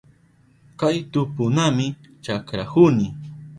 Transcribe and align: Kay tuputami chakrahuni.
Kay 0.79 0.97
tuputami 1.11 1.87
chakrahuni. 2.23 3.07